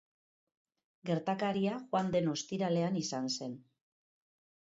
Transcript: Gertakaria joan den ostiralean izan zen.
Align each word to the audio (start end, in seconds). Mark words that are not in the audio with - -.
Gertakaria 1.09 1.75
joan 1.91 2.09
den 2.17 2.31
ostiralean 2.33 2.99
izan 3.01 3.31
zen. 3.35 3.57